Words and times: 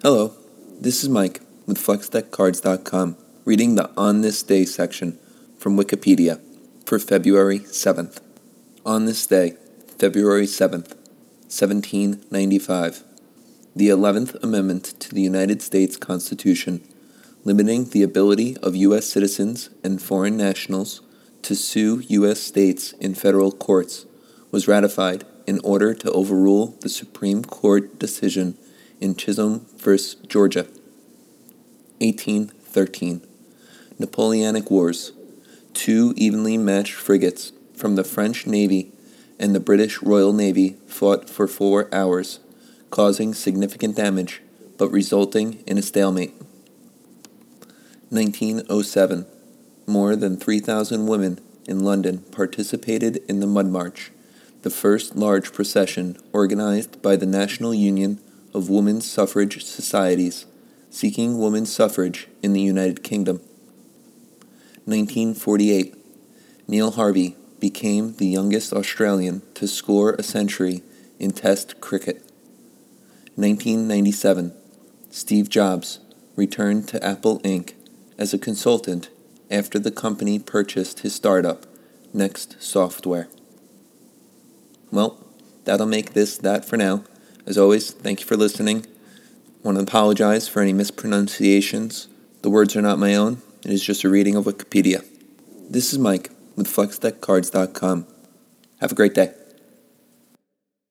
Hello, 0.00 0.32
this 0.80 1.02
is 1.02 1.08
Mike 1.08 1.40
with 1.66 1.76
FlexDeckCards.com 1.76 3.16
reading 3.44 3.74
the 3.74 3.90
On 3.96 4.20
This 4.20 4.44
Day 4.44 4.64
section 4.64 5.18
from 5.58 5.76
Wikipedia 5.76 6.40
for 6.86 7.00
February 7.00 7.58
7th. 7.58 8.20
On 8.86 9.06
this 9.06 9.26
day, 9.26 9.56
February 9.98 10.46
7th, 10.46 10.94
1795, 11.50 13.02
the 13.74 13.88
11th 13.88 14.40
Amendment 14.40 14.84
to 15.00 15.12
the 15.12 15.20
United 15.20 15.62
States 15.62 15.96
Constitution, 15.96 16.80
limiting 17.42 17.86
the 17.86 18.04
ability 18.04 18.56
of 18.58 18.76
U.S. 18.76 19.06
citizens 19.06 19.68
and 19.82 20.00
foreign 20.00 20.36
nationals 20.36 21.00
to 21.42 21.56
sue 21.56 22.04
U.S. 22.06 22.38
states 22.38 22.92
in 23.00 23.16
federal 23.16 23.50
courts, 23.50 24.06
was 24.52 24.68
ratified 24.68 25.24
in 25.48 25.58
order 25.64 25.92
to 25.92 26.12
overrule 26.12 26.76
the 26.82 26.88
Supreme 26.88 27.42
Court 27.42 27.98
decision 27.98 28.56
in 29.00 29.14
Chisholm 29.14 29.66
v. 29.76 29.98
Georgia. 30.26 30.66
1813. 32.00 33.20
Napoleonic 33.98 34.70
Wars. 34.70 35.12
Two 35.74 36.14
evenly 36.16 36.56
matched 36.56 36.94
frigates 36.94 37.52
from 37.74 37.96
the 37.96 38.04
French 38.04 38.46
Navy 38.46 38.92
and 39.38 39.54
the 39.54 39.60
British 39.60 40.02
Royal 40.02 40.32
Navy 40.32 40.76
fought 40.86 41.30
for 41.30 41.46
four 41.46 41.92
hours, 41.94 42.40
causing 42.90 43.34
significant 43.34 43.96
damage 43.96 44.42
but 44.78 44.90
resulting 44.90 45.62
in 45.66 45.76
a 45.76 45.82
stalemate. 45.82 46.34
1907. 48.10 49.26
More 49.86 50.16
than 50.16 50.36
3,000 50.36 51.06
women 51.06 51.40
in 51.66 51.80
London 51.80 52.18
participated 52.30 53.18
in 53.28 53.40
the 53.40 53.46
Mud 53.46 53.66
March, 53.66 54.12
the 54.62 54.70
first 54.70 55.16
large 55.16 55.52
procession 55.52 56.16
organized 56.32 57.02
by 57.02 57.16
the 57.16 57.26
National 57.26 57.74
Union 57.74 58.20
of 58.58 58.68
women's 58.68 59.08
suffrage 59.08 59.64
societies 59.64 60.44
seeking 60.90 61.38
women's 61.38 61.72
suffrage 61.72 62.28
in 62.42 62.52
the 62.52 62.60
United 62.60 63.02
Kingdom. 63.02 63.36
1948. 64.84 65.94
Neil 66.66 66.90
Harvey 66.90 67.36
became 67.60 68.14
the 68.14 68.26
youngest 68.26 68.72
Australian 68.72 69.42
to 69.54 69.68
score 69.68 70.14
a 70.14 70.22
century 70.22 70.82
in 71.18 71.30
Test 71.30 71.80
cricket. 71.80 72.16
1997. 73.36 74.52
Steve 75.10 75.48
Jobs 75.48 76.00
returned 76.36 76.88
to 76.88 77.04
Apple 77.04 77.40
Inc. 77.40 77.74
as 78.18 78.34
a 78.34 78.38
consultant 78.38 79.08
after 79.50 79.78
the 79.78 79.90
company 79.90 80.38
purchased 80.38 81.00
his 81.00 81.14
startup, 81.14 81.66
NeXT 82.14 82.60
Software. 82.60 83.28
Well, 84.90 85.24
that'll 85.64 85.86
make 85.86 86.12
this 86.12 86.36
that 86.38 86.64
for 86.64 86.76
now. 86.76 87.04
As 87.48 87.56
always, 87.56 87.92
thank 87.92 88.20
you 88.20 88.26
for 88.26 88.36
listening. 88.36 88.84
I 88.84 89.66
want 89.66 89.78
to 89.78 89.82
apologize 89.82 90.46
for 90.46 90.60
any 90.60 90.74
mispronunciations. 90.74 92.06
The 92.42 92.50
words 92.50 92.76
are 92.76 92.82
not 92.82 92.98
my 92.98 93.14
own, 93.14 93.40
it 93.64 93.70
is 93.70 93.82
just 93.82 94.04
a 94.04 94.10
reading 94.10 94.36
of 94.36 94.44
Wikipedia. 94.44 95.02
This 95.70 95.94
is 95.94 95.98
Mike 95.98 96.30
with 96.56 96.66
FlexDeckCards.com. 96.66 98.06
Have 98.82 98.92
a 98.92 98.94
great 98.94 99.14
day. 99.14 99.32